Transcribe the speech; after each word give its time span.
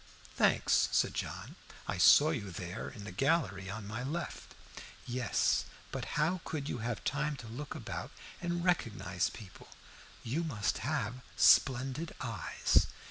"Thanks," 0.35 0.89
said 0.91 1.13
John. 1.13 1.57
"I 1.87 1.99
saw 1.99 2.31
you 2.31 2.49
there, 2.49 2.89
in 2.89 3.03
the 3.03 3.11
gallery 3.11 3.69
on 3.69 3.85
my 3.85 4.01
left." 4.01 4.55
"Yes; 5.05 5.65
but 5.91 6.05
how 6.17 6.41
could 6.43 6.67
you 6.67 6.79
have 6.79 7.03
time 7.03 7.35
to 7.35 7.47
look 7.47 7.75
about 7.75 8.09
and 8.41 8.65
recognize 8.65 9.29
people? 9.29 9.67
You 10.23 10.43
must 10.43 10.79
have 10.79 11.21
splendid 11.35 12.15
eyes." 12.19 12.87